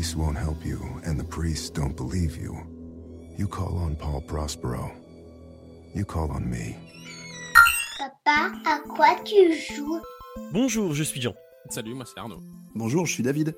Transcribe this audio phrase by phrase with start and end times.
[0.00, 2.56] police won't help you and the priests don't believe you,
[3.36, 4.90] you call on Paul Prospero.
[5.94, 6.74] You call on me.
[7.98, 10.00] Papa, à quoi tu joues?
[10.52, 11.34] Bonjour, je suis Jean.
[11.68, 12.40] Salut, moi c'est Arnaud.
[12.74, 13.54] Bonjour, je suis David.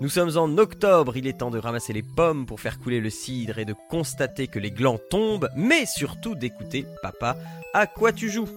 [0.00, 3.10] Nous sommes en octobre, il est temps de ramasser les pommes pour faire couler le
[3.10, 7.36] cidre et de constater que les glands tombent, mais surtout d'écouter Papa,
[7.74, 8.48] à quoi tu joues?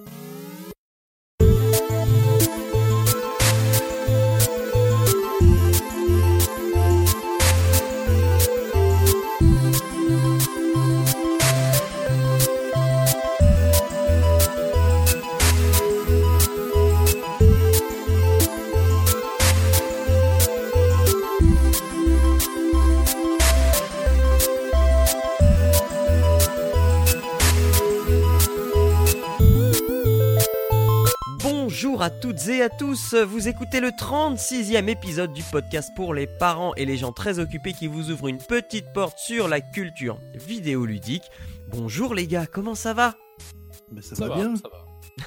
[32.24, 36.86] Toutes et à tous, vous écoutez le 36e épisode du podcast pour les parents et
[36.86, 41.24] les gens très occupés qui vous ouvrent une petite porte sur la culture vidéoludique.
[41.68, 43.14] Bonjour les gars, comment ça va?
[43.92, 44.56] Ben, ça, va bien.
[44.56, 44.86] Ça va.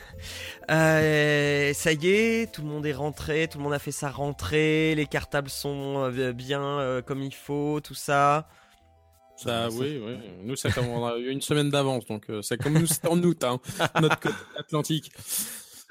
[0.69, 4.09] Euh, ça y est, tout le monde est rentré, tout le monde a fait sa
[4.09, 8.49] rentrée, les cartables sont euh, bien euh, comme il faut, tout ça.
[9.37, 10.17] Ça, oui, oui.
[10.43, 13.21] Nous, ça on a eu une semaine d'avance, donc euh, c'est comme nous, c'était en
[13.21, 13.59] août, hein,
[14.01, 15.11] notre côte atlantique.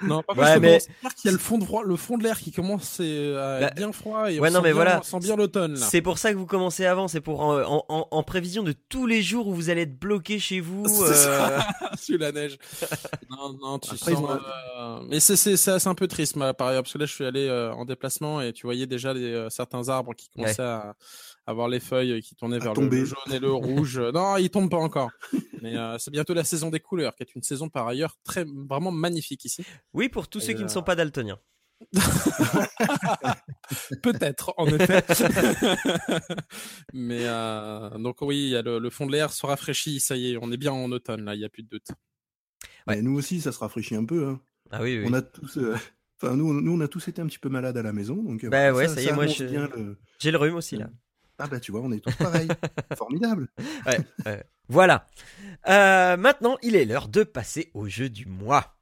[0.03, 0.79] Non, pas Ouais, parce que mais-
[1.17, 3.61] qu'il y a le fond de, froid- le fond de l'air qui commence euh, à
[3.61, 4.99] Bah, être bien froid et ouais, on, non, sent mais bien, voilà.
[5.01, 5.87] on sent bien l'automne là.
[5.87, 8.75] C'est pour ça que vous commencez avant, c'est pour en, en- en- en prévision de
[8.91, 10.85] tous les jours où vous allez être bloqué chez vous.
[10.89, 11.67] C'est euh, ça.
[11.99, 12.59] Sur la neige.
[13.31, 14.31] Non, non, tu Après, sens.
[14.79, 17.25] euh, Mais c'est c'est un peu triste, ma- par ailleurs, parce que là, je suis
[17.25, 20.95] allé euh, en déplacement et tu voyais déjà les, euh, certains arbres qui commençaient à
[21.47, 23.01] avoir les feuilles qui tournaient À vers le, tomber.
[23.01, 23.99] le jaune et le rouge.
[24.15, 25.11] non, ils tombent pas encore.
[25.63, 28.45] Mais euh, c'est bientôt la saison des couleurs, qui est une saison par ailleurs très
[28.45, 29.65] vraiment magnifique ici.
[29.95, 31.39] Oui, pour tous ceux qui ne euh, sont pas daltoniens.
[34.03, 35.03] Peut-être, en effet.
[36.93, 40.01] Mais euh, donc oui, il y a le, le fond de l'air se rafraîchit.
[40.01, 41.35] Ça y est, on est bien en automne là.
[41.35, 41.89] Il y a plus de doute.
[42.87, 43.03] Ouais.
[43.03, 44.27] Nous aussi, ça se rafraîchit un peu.
[44.27, 44.41] hein.
[44.71, 45.05] Ah oui, oui.
[45.09, 45.77] On a tous, euh,
[46.21, 48.17] enfin nous, on- nous, on a tous été un petit peu malades à la maison,
[48.17, 48.43] donc.
[48.45, 50.89] euh, Bah ouais, ça y est, moi, je- le- J'ai le rhume aussi là.
[51.39, 52.49] Ah bah tu vois, on est tous pareils.
[52.97, 53.49] Formidable.
[54.69, 55.07] Voilà.
[55.69, 58.76] Euh, maintenant, il est l'heure de passer au jeu du mois.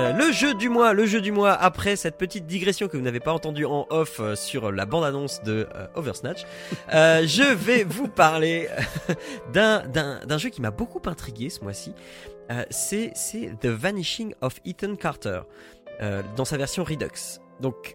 [0.00, 3.02] Euh, Le jeu du mois, le jeu du mois, après cette petite digression que vous
[3.02, 6.44] n'avez pas entendue en off euh, sur la bande-annonce de euh, Oversnatch,
[6.90, 8.68] je vais vous parler
[9.52, 11.94] d'un, jeu qui m'a beaucoup intrigué ce mois-ci.
[12.70, 15.42] C'est, c'est The Vanishing of Ethan Carter,
[16.34, 17.38] dans sa version Redux.
[17.60, 17.94] Donc,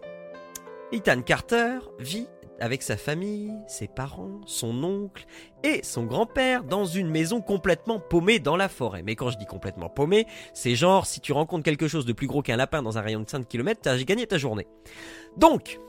[0.92, 2.26] Ethan Carter vit
[2.60, 5.26] avec sa famille, ses parents, son oncle
[5.62, 9.02] et son grand-père dans une maison complètement paumée dans la forêt.
[9.02, 12.26] Mais quand je dis complètement paumée, c'est genre si tu rencontres quelque chose de plus
[12.26, 14.66] gros qu'un lapin dans un rayon de 5 km, t'as gagné ta journée.
[15.36, 15.80] Donc,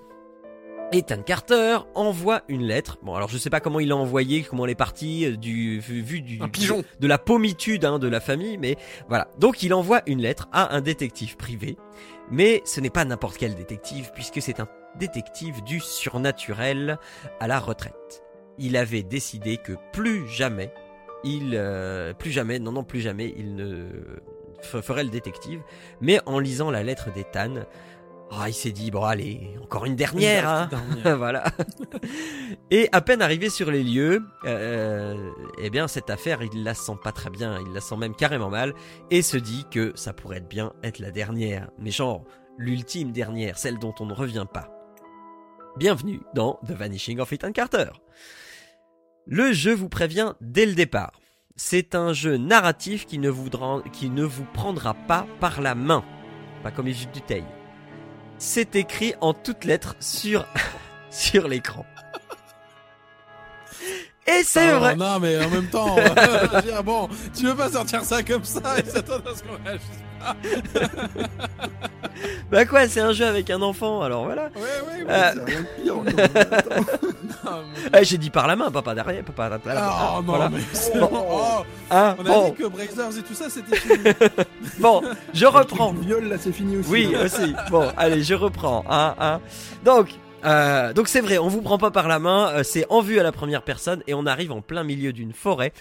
[0.94, 2.98] Ethan Carter envoie une lettre.
[3.04, 5.80] Bon, alors je sais pas comment il l'a envoyé, comment elle est partie, euh, du
[5.80, 6.84] vu, vu du Un pigeon.
[7.00, 8.78] de la pommitude hein, de la famille, mais
[9.10, 9.28] voilà.
[9.38, 11.78] Donc il envoie une lettre à un détective privé,
[12.32, 16.97] mais ce n'est pas n'importe quel détective puisque c'est un détective du surnaturel
[17.40, 18.24] à la retraite.
[18.58, 20.74] Il avait décidé que plus jamais,
[21.24, 23.88] il, euh, plus jamais, non non plus jamais, il ne
[24.62, 25.62] ferait le détective.
[26.02, 27.66] Mais en lisant la lettre d'Ethan,
[28.31, 30.50] ah, il s'est dit bon allez, encore une dernière.
[30.50, 30.69] hein.
[30.69, 31.18] Dernière.
[31.18, 31.44] voilà.
[32.72, 35.30] Et à peine arrivé sur les lieux, euh,
[35.62, 38.50] eh bien cette affaire, il la sent pas très bien, il la sent même carrément
[38.50, 38.74] mal,
[39.12, 42.24] et se dit que ça pourrait être bien être la dernière, mais genre
[42.57, 44.77] l'ultime dernière, celle dont on ne revient pas.
[45.78, 47.90] Bienvenue dans The Vanishing of Ethan Carter.
[49.26, 51.20] Le jeu vous prévient dès le départ.
[51.56, 56.04] C'est un jeu narratif qui ne, voudra, qui ne vous prendra pas par la main,
[56.64, 57.44] pas comme les jeux du Teil.
[58.38, 60.46] C'est écrit en toutes lettres sur
[61.10, 61.86] sur l'écran.
[64.28, 64.96] Et c'est Ah, vrai.
[64.96, 68.78] Non, mais en même temps, euh, dire, bon, tu veux pas sortir ça comme ça
[68.80, 70.04] et s'attendre à ce qu'on réagisse
[72.50, 74.50] Bah quoi, c'est un jeu avec un enfant, alors voilà.
[74.56, 75.10] Ouais, ouais, ouais.
[75.10, 75.98] Euh, C'est rien de pire.
[75.98, 76.86] encore.
[77.46, 77.52] Non,
[77.94, 79.84] mais- Eh, J'ai dit par la main, pas par derrière, pas par derrière.
[79.84, 80.50] Ah, non, voilà.
[80.50, 81.10] mais c'est Bon.
[81.14, 83.98] Oh, Hein, on a bon, dit que Brazers et tout ça, c'était fini.
[84.80, 85.02] bon,
[85.34, 85.94] je reprends.
[85.94, 86.90] Viol là, c'est fini aussi.
[86.90, 87.26] Oui, hein.
[87.26, 87.54] aussi.
[87.70, 88.84] Bon, allez, je reprends.
[88.90, 89.40] Hein, hein.
[89.86, 90.10] Donc,
[90.46, 92.50] euh, donc c'est vrai, on vous prend pas par la main.
[92.50, 95.32] euh, C'est en vue à la première personne et on arrive en plein milieu d'une
[95.34, 95.72] forêt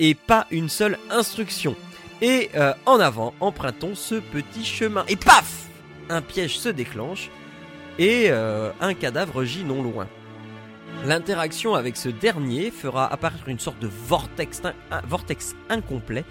[0.00, 1.76] et pas une seule instruction.
[2.20, 5.04] Et euh, en avant, empruntons ce petit chemin.
[5.08, 5.61] Et paf
[6.08, 7.30] Un piège se déclenche.
[7.98, 10.08] et euh, un cadavre gît non loin.
[11.04, 14.62] L'interaction avec ce dernier fera apparaître une sorte de vortex,
[15.68, 16.24] incomplet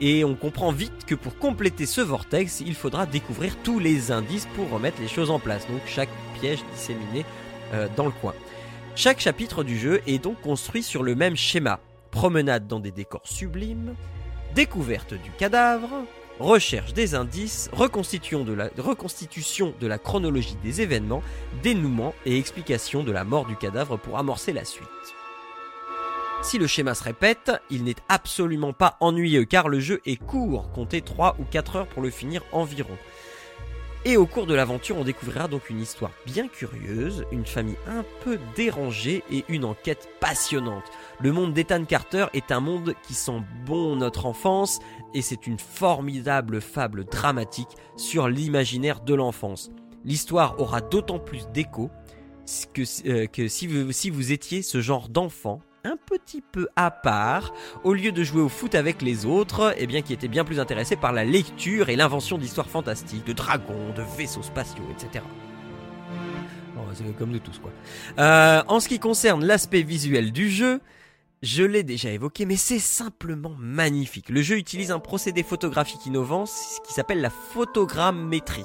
[0.00, 4.46] et on comprend vite que pour compléter ce vortex, il faudra découvrir tous les indices
[4.54, 5.66] pour remettre les choses en place.
[5.66, 6.08] Donc chaque
[6.40, 7.24] piège disséminé
[7.74, 8.34] euh, dans le coin.
[8.94, 11.80] Chaque chapitre du jeu est donc construit sur le même schéma.
[12.12, 13.94] Promenade dans des décors sublimes,
[14.54, 16.04] découverte du cadavre,
[16.42, 21.22] recherche des indices, reconstitution de, la, chronologie des événements,
[21.62, 24.88] dénouement et explication de la mort du cadavre pour amorcer la suite.
[26.42, 30.70] Si le schéma se répète, il n'est absolument pas ennuyeux car le jeu est court,
[30.72, 32.98] comptez 3 ou 4 heures pour le finir environ.
[34.04, 38.04] Et au cours de l'aventure, on découvrira donc une histoire bien curieuse, une famille un
[38.24, 40.90] peu dérangée et une enquête passionnante.
[41.22, 44.80] Le monde d'Ethan Carter est un monde qui sent bon notre enfance
[45.14, 49.70] et c'est une formidable fable dramatique sur l'imaginaire de l'enfance.
[50.04, 51.92] L'histoire aura d'autant plus d'écho
[52.74, 57.52] que, euh, si, vous, étiez ce genre d'enfant un petit peu à part,
[57.84, 60.58] au lieu de jouer au foot avec les autres, eh bien qui étaient bien plus
[60.58, 65.24] intéressés par la lecture et l'invention d'histoires fantastiques, de dragons, de vaisseaux spatiaux, etc.
[66.74, 67.70] Bon, c'est comme nous tous quoi.
[68.18, 70.80] Euh, en ce qui concerne l'aspect visuel du jeu,
[71.42, 74.28] je l'ai déjà évoqué, mais c'est simplement magnifique.
[74.28, 76.44] Le jeu utilise un procédé photographique innovant
[76.86, 78.64] qui s'appelle la photogrammétrie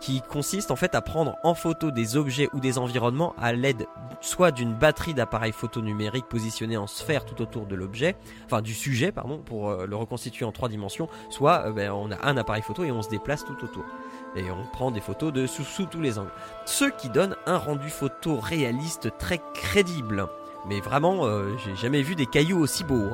[0.00, 3.86] qui consiste en fait à prendre en photo des objets ou des environnements à l'aide
[4.20, 8.74] soit d'une batterie d'appareils photo numériques positionnés en sphère tout autour de l'objet, enfin du
[8.74, 12.36] sujet pardon, pour euh, le reconstituer en trois dimensions, soit euh, ben, on a un
[12.36, 13.84] appareil photo et on se déplace tout autour.
[14.36, 16.32] Et on prend des photos de sous tous les angles.
[16.66, 20.28] Ce qui donne un rendu photo réaliste très crédible.
[20.68, 23.08] Mais vraiment, euh, j'ai jamais vu des cailloux aussi beaux.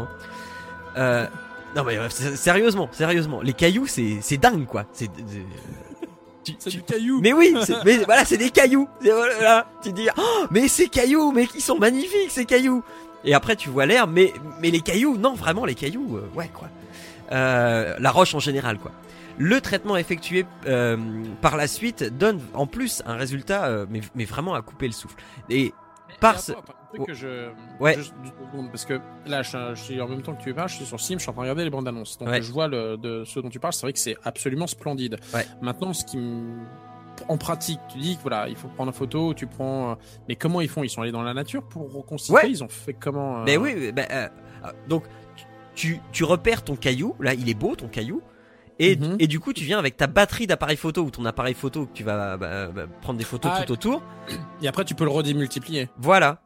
[0.96, 1.28] Hein.
[1.76, 4.84] non mais sérieusement, sérieusement, les cailloux c'est dingue quoi.
[4.92, 5.10] C'est
[6.58, 7.20] c'est du caillou.
[7.20, 7.54] Mais oui,
[7.84, 8.88] mais voilà, c'est des cailloux.
[9.00, 12.82] Voilà, tu dis, oh, mais ces cailloux, mais ils sont magnifiques ces cailloux.
[13.24, 16.50] Et après tu vois l'air, mais mais les cailloux, non, vraiment les cailloux, euh, ouais
[16.52, 16.68] quoi.
[17.32, 18.92] Euh, la roche en général quoi.
[19.38, 20.96] Le traitement effectué euh,
[21.40, 25.16] par la suite donne en plus un résultat, mais, mais vraiment à couper le souffle.
[25.50, 25.72] Et
[26.25, 26.53] par ce...
[27.06, 27.50] que je.
[27.81, 27.97] Ouais.
[28.71, 31.19] parce que là, je, suis en même temps que tu parles, je suis sur Steam,
[31.19, 32.19] je suis en train de regarder les bandes annonces.
[32.19, 35.19] Donc je vois le, de ce dont tu parles, c'est vrai que c'est absolument splendide.
[35.32, 35.47] Ouais.
[35.61, 36.19] Maintenant, ce qui
[37.29, 39.93] en pratique, tu dis que voilà, il faut prendre une photo, tu prends.
[39.93, 39.94] Euh,
[40.29, 40.82] mais comment ils font?
[40.82, 42.35] Ils sont allés dans la nature pour reconstituer?
[42.35, 42.50] Ouais.
[42.50, 43.44] Ils ont fait comment euh?
[43.44, 44.29] Mais oui, bah, euh,
[44.88, 45.05] donc
[45.75, 47.15] tu, tu repères ton caillou.
[47.21, 48.23] Là, il est beau ton caillou.
[48.79, 49.17] Et, mhm.
[49.19, 51.93] et, du coup, tu viens avec ta batterie d'appareil photo ou ton appareil photo que
[51.93, 54.03] tu vas bah, bah, prendre des photos ah, tout autour.
[54.62, 55.88] Et après, tu peux le redémultiplier.
[55.99, 56.41] Voilà.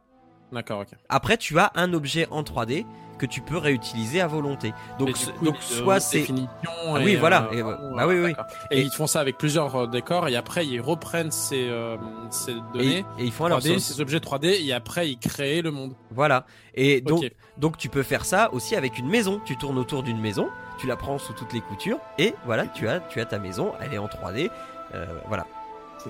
[0.53, 0.89] D'accord, ok.
[1.09, 2.85] Après, tu as un objet en 3D
[3.19, 4.73] que tu peux réutiliser à volonté.
[4.99, 6.27] Donc, donc soit c'est
[6.65, 7.51] ah oui, voilà.
[7.53, 8.33] Et, bah oui, oui.
[8.71, 11.97] Et, ils font ça avec plusieurs euh, décors et après ils reprennent ces, euh,
[12.31, 15.95] ces données et, ils font alors ces objets 3D et après ils créent le monde.
[16.13, 16.47] Voilà.
[16.75, 17.29] Et donc
[17.59, 19.41] donc tu peux faire ça aussi avec une maison.
[19.45, 20.49] Tu tournes autour d'une maison,
[20.79, 23.73] tu la prends sous toutes les coutures et voilà, tu as tu as ta maison.
[23.81, 24.51] Elle est en 3D.
[24.95, 25.47] Euh, voilà.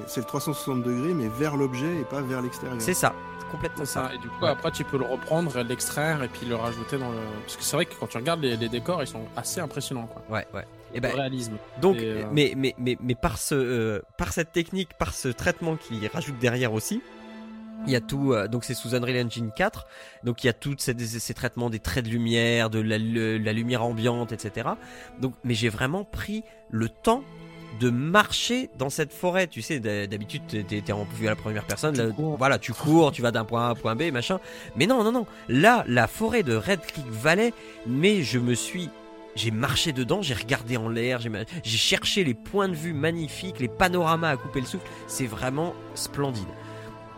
[0.07, 2.81] C'est le 360 degrés mais vers l'objet et pas vers l'extérieur.
[2.81, 3.15] C'est ça
[3.51, 4.11] complètement ça.
[4.15, 7.19] Et du coup, après, tu peux le reprendre, l'extraire et puis le rajouter dans le.
[7.43, 10.23] Parce que c'est vrai que quand tu regardes les, décors, ils sont assez impressionnants, quoi.
[10.29, 10.67] Ouais, ouais.
[10.95, 11.57] Et ben, réalisme.
[11.81, 15.77] Donc, euh, mais, mais, mais, mais par ce, euh, par cette technique, par ce traitement
[15.77, 17.03] qui rajoute derrière aussi,
[17.87, 19.87] il y a tout, euh, donc c'est sous Unreal Engine 4,
[20.25, 23.53] donc il y a tous ces, ces, traitements des traits de lumière, de la, la
[23.53, 24.71] lumière ambiante, etc.
[25.21, 27.23] Donc, mais j'ai vraiment pris le temps
[27.81, 29.47] de marcher dans cette forêt.
[29.47, 32.15] Tu sais, d'habitude, t'es en vue à la première personne.
[32.39, 34.41] voilà, tu cours, tu vas d'un point A à un point B, machin.
[34.77, 35.27] Mais non, non, non.
[35.49, 37.53] Là, la forêt de Red Creek Valley,
[37.87, 38.91] mais je me suis
[39.35, 43.69] j'ai marché dedans, j'ai regardé en l'air, j'ai cherché les points de vue magnifiques, les
[43.69, 44.87] panoramas à couper le souffle.
[45.07, 46.49] C'est vraiment splendide.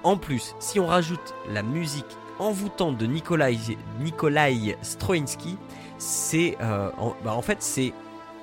[0.02, 3.58] En plus, si on rajoute la musique envoûtante de Nikolai,
[4.00, 5.58] Nikolai Stroinsky,
[5.98, 6.90] c'est euh,
[7.22, 7.92] bah, en fait c'est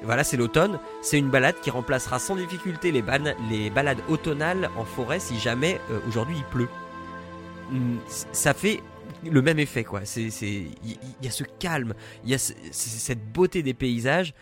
[0.04, 0.80] voilà, c'est l'automne.
[1.02, 6.00] C'est une balade qui remplacera sans difficulté les, balades automnales en forêt si jamais euh,
[6.08, 6.70] aujourd'hui il pleut.
[7.72, 7.98] Hmm,
[8.32, 8.82] ça fait
[9.24, 10.02] le même effet, quoi.
[10.04, 14.34] C'est, il y, a ce calme, il y a cette beauté des paysages.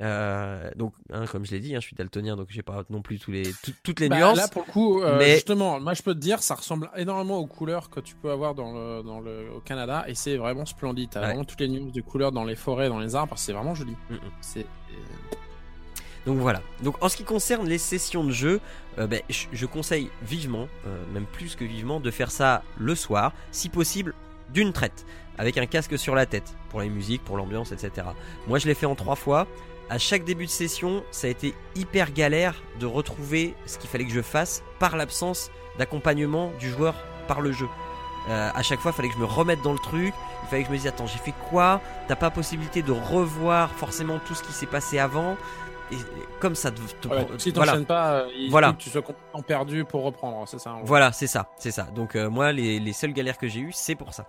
[0.00, 3.02] Euh, donc, hein, comme je l'ai dit, hein, je suis daltonien, donc j'ai pas non
[3.02, 3.42] plus tous les,
[3.82, 4.38] toutes les bah, nuances.
[4.38, 5.34] Là, pour le coup, euh, mais...
[5.34, 8.54] justement, moi je peux te dire, ça ressemble énormément aux couleurs que tu peux avoir
[8.54, 11.10] dans le, dans le, au Canada, et c'est vraiment splendide.
[11.10, 13.74] T'as vraiment toutes les nuances de couleurs dans les forêts, dans les arbres, c'est vraiment
[13.74, 13.92] joli.
[14.08, 14.18] Mm, mm.
[14.40, 14.66] C'est
[16.24, 16.62] donc voilà.
[16.84, 18.60] Donc en ce qui concerne les sessions de jeu,
[18.98, 20.68] euh, ben, je, conseille vivement,
[21.12, 24.14] même plus que vivement, de faire ça le soir, si possible
[24.54, 25.04] d'une traite,
[25.36, 28.06] avec un casque sur la tête, pour les musiques, pour l'ambiance, etc.
[28.46, 29.48] Moi je l'ai fait en trois fois
[29.92, 34.06] à chaque début de session, ça a été hyper galère de retrouver ce qu'il fallait
[34.06, 36.94] que je fasse par l'absence d'accompagnement du joueur
[37.28, 37.68] par le jeu.
[38.30, 40.14] Euh, à chaque fois, il fallait que je me remette dans le truc.
[40.44, 41.80] Il fallait que je me dise attends, j'ai fait quoi?
[42.08, 45.36] T'as pas possibilité de revoir forcément tout ce qui s'est passé avant?
[45.90, 45.96] Et
[46.40, 47.76] comme ça te, te- Ouais, si voilà.
[47.80, 48.68] pas, euh, il Voilà.
[48.68, 50.76] faut que tu sois complètement perdu pour reprendre, c'est ça.
[50.84, 51.82] Voilà, c'est ça, c'est ça.
[51.82, 54.24] Donc euh, moi, les, les seules galères que j'ai eues, c'est pour ça.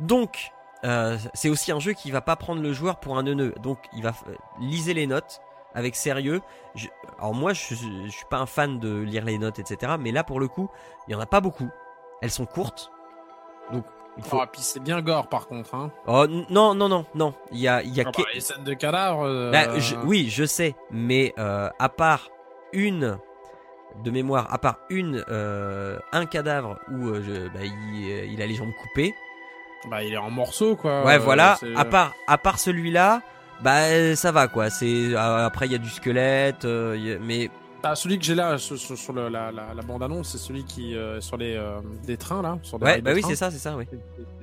[0.00, 0.50] Donc,
[0.84, 3.54] euh, c'est aussi un jeu qui va pas prendre le joueur pour un neuneu.
[3.60, 5.40] Donc, il va euh, liser les notes
[5.74, 6.40] avec sérieux.
[6.74, 9.92] Je- alors moi, je, je suis pas un fan de lire les notes, etc.
[9.98, 10.68] Mais là, pour le coup,
[11.08, 11.68] il y en a pas beaucoup.
[12.20, 12.90] Elles sont courtes.
[13.72, 13.84] Donc,
[14.18, 14.38] il faut.
[14.52, 15.74] Puis c'est bien gore par contre.
[15.74, 15.90] Hein.
[16.06, 17.32] Oh non, non, non, non.
[17.52, 19.24] Il y a, il y a Ah, bah, les scènes de cadavres.
[19.24, 22.28] euh, Bah, je- oui, je sais, mais euh, à part
[22.72, 23.18] une
[24.02, 25.24] de mémoire, à part une
[26.12, 29.14] un cadavre où bah, il, il a les jambes coupées.
[29.90, 31.04] Bah, il est en morceaux quoi.
[31.04, 31.58] ouais, voilà.
[31.76, 33.22] À part à part celui-là,
[33.62, 34.70] bah ça va quoi.
[34.70, 37.50] C'est euh, après il y a du squelette, euh, a- mais
[37.84, 40.94] Ah, celui que j'ai là sur, le- la, la, la bande annonce, c'est celui qui
[40.96, 42.56] euh, sur les euh, des trains là.
[42.62, 43.86] Sur des ouais, bah oui c'est ça, c'est ça, oui.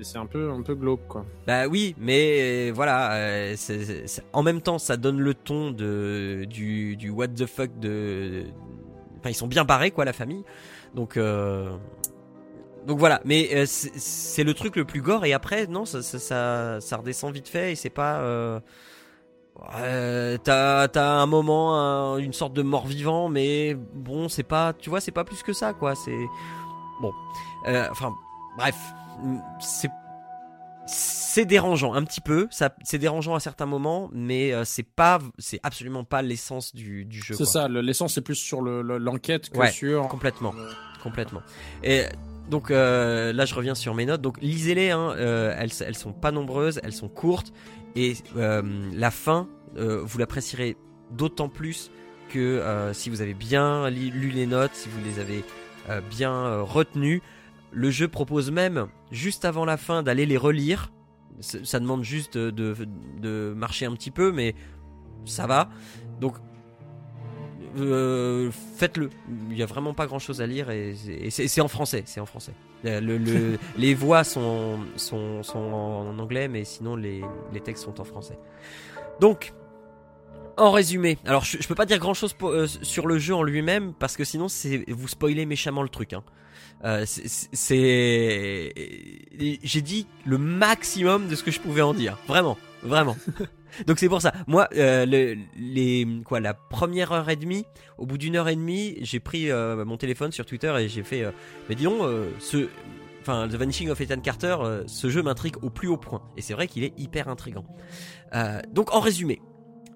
[0.02, 1.26] C'est un peu un peu glauque quoi.
[1.48, 5.34] Bah oui, mais euh, voilà, euh, c'est- c'est- c'est- en même temps, ça donne le
[5.34, 8.44] ton de du, du what the fuck de.
[9.20, 10.44] Enfin, ils sont bien barrés quoi, la famille.
[10.96, 11.70] Donc euh,
[12.86, 16.20] donc voilà, mais euh, c'est le truc le plus gore et après non, ça ça,
[16.20, 18.20] ça, ça redescend vite fait et c'est pas.
[18.20, 18.60] Euh,
[19.76, 24.72] euh, t'as t'as un moment un- une sorte de mort vivant mais bon c'est pas
[24.72, 26.18] tu vois c'est pas plus que ça quoi c'est
[27.02, 27.12] bon
[27.68, 28.14] Euh, enfin
[28.58, 28.76] bref
[29.60, 29.90] c'est
[30.88, 35.20] c'est dérangeant un petit peu, ça c'est dérangeant à certains moments, mais euh, c'est pas,
[35.38, 37.36] c'est absolument pas l'essence du, du jeu.
[37.36, 37.68] C'est ça.
[37.68, 40.08] le- L'essence c'est plus sur le- le- l'enquête que Ouais, sur.
[40.08, 40.52] complètement,
[41.04, 41.42] complètement.
[41.84, 42.06] Et
[42.50, 44.22] donc euh, là je reviens sur mes notes.
[44.22, 47.54] Donc lisez-les, hein, euh, elles elles sont pas nombreuses, elles sont courtes
[47.96, 50.78] et euh, la fin vous l'apprécierez
[51.12, 51.92] d'autant plus
[52.28, 55.44] que si vous avez bien lu les notes, si vous les avez
[56.10, 57.22] bien retenues.
[57.72, 60.92] Le jeu propose même, juste avant la fin, d'aller les relire.
[61.40, 62.76] Ça demande juste de, de,
[63.22, 64.56] de marcher un petit peu, mais
[65.26, 65.70] ça va.
[66.20, 66.36] Donc,
[67.78, 69.10] euh, faites-le.
[69.52, 72.04] Il y a vraiment pas grand-chose à lire et c'est- et c'est c'est en français.
[72.06, 72.54] C'est en français.
[72.86, 77.22] Euh, Le, le- les voix sont, sont, sont en anglais, mais sinon les,
[77.54, 78.38] les textes sont en français.
[79.20, 79.54] Donc,
[80.58, 82.36] en résumé, alors je, je peux pas dire grand chose
[82.82, 86.14] sur le jeu en lui-même parce que sinon c'est vous spoilez méchamment le truc.
[86.14, 86.24] Hein.
[86.86, 88.74] Euh, c'est-
[89.64, 93.16] j'ai dit le maximum de ce que je pouvais en dire, vraiment, vraiment.
[93.88, 94.34] Donc c'est pour ça.
[94.48, 97.66] Moi, euh, le, les quoi, la première heure et demie,
[97.98, 101.04] au bout d'une heure et demie, j'ai pris euh, mon téléphone sur Twitter et j'ai
[101.04, 101.32] fait, euh,
[101.68, 102.68] mais dis donc, euh, ce,
[103.26, 104.58] The Vanishing of Ethan Carter,
[104.88, 106.24] ce jeu m'intrigue au plus haut point.
[106.36, 107.64] Et c'est vrai qu'il est hyper intrigant.
[108.74, 109.40] Donc en résumé,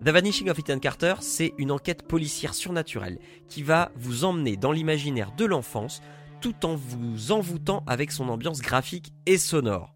[0.06, 4.72] The Vanishing of Ethan Carter, c'est une enquête policière surnaturelle qui va vous emmener dans
[4.72, 6.02] l'imaginaire de l'enfance
[6.42, 9.93] tout en vous envoûtant avec son ambiance graphique et sonore.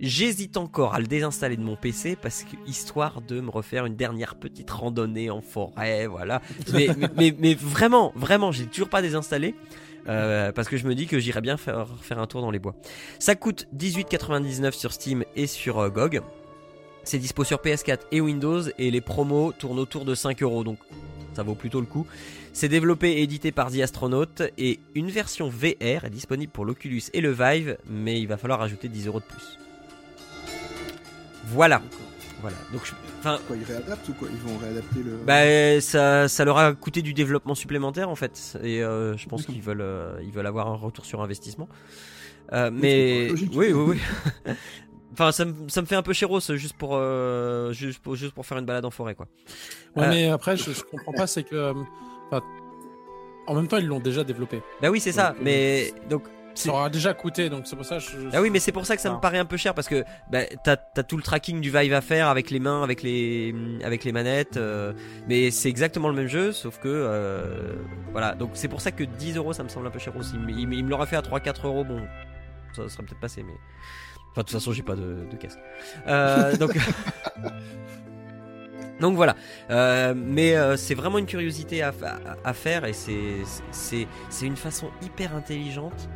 [0.00, 3.94] J'hésite encore à le désinstaller de mon PC parce que histoire de me refaire une
[3.94, 6.42] dernière petite randonnée en forêt, voilà.
[6.72, 9.54] Mais, mais, mais, mais vraiment, vraiment, j'ai toujours pas désinstallé
[10.08, 12.58] euh, parce que je me dis que j'irais bien faire, faire un tour dans les
[12.58, 12.74] bois.
[13.18, 16.20] Ça coûte 18,99 sur Steam et sur euh, GOG.
[17.04, 20.78] C'est dispo sur PS4 et Windows et les promos tournent autour de 5 euros donc
[21.34, 22.06] ça vaut plutôt le coup.
[22.52, 24.26] C'est développé et édité par The Astronaut
[24.58, 28.60] et une version VR est disponible pour l'Oculus et le Vive, mais il va falloir
[28.60, 29.58] ajouter 10 euros de plus.
[31.46, 31.82] Voilà,
[32.40, 32.56] voilà.
[32.72, 34.28] Donc, je- enfin, Quoi, ils réadaptent ou quoi?
[34.30, 35.16] Ils vont réadapter le.
[35.26, 39.44] bah, ça, ça leur a coûté du développement supplémentaire en fait, et euh, je pense
[39.46, 41.68] qu'ils veulent, euh, ils veulent avoir un retour sur investissement.
[42.52, 43.52] Euh, mais logique.
[43.54, 43.98] oui, oui,
[44.46, 44.52] oui.
[45.14, 48.32] Enfin, ça me, ça me fait un peu chéros juste pour, euh, juste pour, juste
[48.32, 49.26] pour faire une balade en forêt, quoi.
[49.94, 51.54] Ouais, Euh, mais après, je, je comprends pas, c'est que.
[51.54, 51.74] euh,
[52.30, 52.42] enfin,
[53.46, 54.62] en même temps, ils l'ont déjà développé.
[54.80, 55.32] Bah oui, c'est ça.
[55.32, 56.22] Donc, Mais donc,
[56.54, 57.96] Ça aura déjà coûté, donc c'est pour ça.
[57.96, 59.20] que Je, Ah oui, mais c'est pour ça que ça me Ah.
[59.20, 62.00] paraît un peu cher parce que bah, t'as as tout le tracking du Vive à
[62.00, 63.54] faire avec les mains, avec les
[63.84, 64.92] avec les manettes, euh,
[65.28, 67.74] mais c'est exactement le même jeu, sauf que euh,
[68.12, 68.34] voilà.
[68.34, 70.34] Donc c'est pour ça que 10 euros, ça me semble un peu cher aussi.
[70.48, 72.00] Il, il- il me l'aurait fait à 3-4 euros, bon,
[72.74, 73.54] ça serait peut-être passé, mais
[74.32, 75.58] enfin de toute façon j'ai pas de, de casque.
[76.06, 76.76] Euh, donc
[79.00, 79.34] donc voilà.
[79.70, 83.38] Euh, mais euh, c'est vraiment une curiosité à, à- à faire et c'est
[83.70, 86.08] c'est c'est une façon hyper intelligente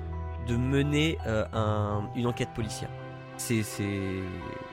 [0.46, 2.90] de mener euh, un- une enquête policière.
[3.36, 4.00] C'est c'est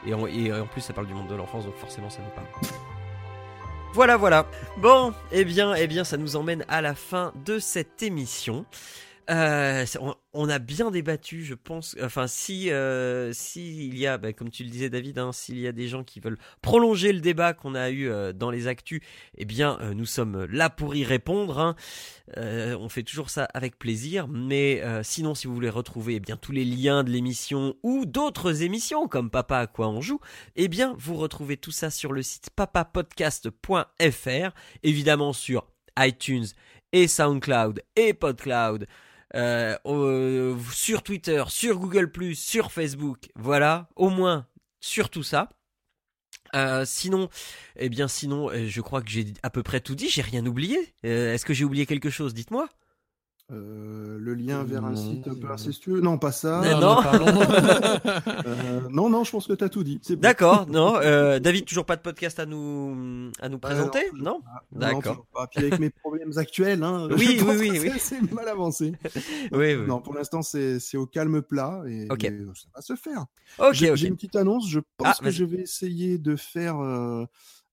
[0.06, 2.30] et en, et en plus ça parle du monde de l'enfance donc forcément ça nous
[2.34, 2.48] parle.
[3.94, 4.46] Voilà voilà.
[4.77, 8.65] Bon, eh bien eh bien ça nous emmène à la fin de cette émission.
[9.30, 9.86] Euh,
[10.34, 11.96] on, a bien débattu, je pense.
[12.01, 15.60] Enfin, si, euh, si il y a, bah, comme tu le disais, David, hein, s'il
[15.60, 18.68] y a des gens qui veulent prolonger le débat qu'on a eu euh, dans les
[18.68, 19.00] actus,
[19.38, 21.60] eh bien, euh, nous sommes là pour y répondre.
[21.60, 21.75] hein.
[22.36, 24.27] On fait toujours ça avec plaisir.
[24.27, 28.63] Mais sinon, si vous voulez retrouver eh bien tous les liens de l'émission ou d'autres
[28.63, 30.20] émissions comme Papa à quoi on joue,
[30.56, 34.51] eh bien, vous retrouvez tout ça sur le site papapodcast.fr,
[34.84, 36.46] évidemment sur iTunes
[36.94, 38.88] et SoundCloud et PodCloud.
[39.36, 44.48] Euh, euh, sur Twitter, sur Google⁇ sur Facebook, voilà, au moins
[44.80, 45.50] sur tout ça.
[46.56, 47.30] Euh, sinon,
[47.78, 50.46] eh bien sinon, euh, je crois que j'ai à peu près tout dit, j'ai rien
[50.46, 50.78] oublié.
[51.06, 52.34] Euh, Est-ce que j'ai oublié quelque chose?
[52.34, 52.70] Dites-moi.
[53.52, 56.62] Euh, le lien vers un site un peu c'est- incestueux Non, pas ça.
[56.64, 56.98] Euh, non.
[58.46, 60.00] Euh, non, non, je pense que t'as tout dit.
[60.02, 60.22] C'est bon.
[60.22, 60.96] D'accord, non.
[60.98, 64.42] euh, David, toujours pas de podcast à nous à nous Ah, présenter, non.
[64.72, 64.94] D'accord.
[64.96, 65.48] Non, toujours pas.
[65.48, 68.00] Puis avec mes problèmes actuels, hein, Oui, je pense oui, oui, que oui.
[68.00, 68.94] c'est- mal avancé.
[69.52, 69.88] Oui, oui.
[69.88, 73.26] Non, pour l'instant, c'est c'est au calme plat et mais ça va se faire.
[73.60, 74.68] Ok, J'ai une petite annonce.
[74.70, 75.34] Je pense Ah, que vas-y.
[75.34, 77.26] je vais essayer de faire euh,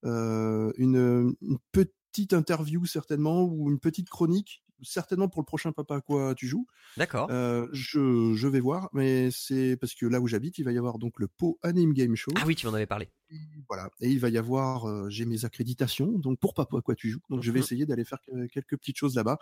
[0.04, 5.96] euh, une, une petite interview certainement ou une petite chronique certainement pour le prochain Papa
[5.96, 6.66] à quoi tu joues.
[6.96, 7.28] D'accord.
[7.30, 10.78] Euh, je, je vais voir, mais c'est parce que là où j'habite, il va y
[10.78, 12.30] avoir donc le Pau Anime Game Show.
[12.36, 13.10] Ah oui, tu m'en avais parlé.
[13.30, 13.36] Et
[13.68, 13.90] voilà.
[14.00, 17.10] Et il va y avoir, euh, j'ai mes accréditations, donc pour Papa à quoi tu
[17.10, 17.20] joues.
[17.30, 17.64] Donc je vais Mhm.
[17.64, 19.38] essayer d'aller faire que- quelques petites choses là-bas.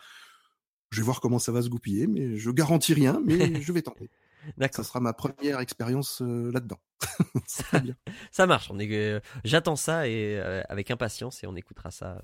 [0.90, 3.82] Je vais voir comment ça va se goupiller, mais je garantis rien, mais je vais
[3.82, 4.08] tenter.
[4.46, 4.84] Ça D'accord.
[4.84, 6.78] sera ma première expérience euh, là-dedans.
[7.82, 7.94] Bien.
[8.32, 8.70] Ça marche.
[8.70, 9.20] On est.
[9.44, 12.22] J'attends ça et avec impatience et on écoutera ça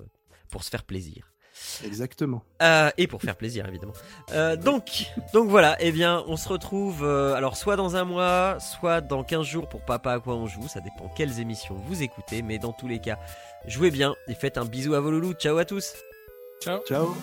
[0.49, 1.29] pour se faire plaisir.
[1.83, 2.43] Exactement.
[2.61, 3.93] Euh, et pour faire plaisir évidemment.
[4.31, 8.57] Euh, donc, donc voilà, eh bien on se retrouve euh, alors soit dans un mois,
[8.59, 12.03] soit dans 15 jours pour Papa à quoi on joue, ça dépend quelles émissions vous
[12.03, 13.19] écoutez, mais dans tous les cas,
[13.67, 15.93] jouez bien et faites un bisou à vos loulous, ciao à tous
[16.61, 16.81] Ciao.
[16.87, 17.15] Ciao.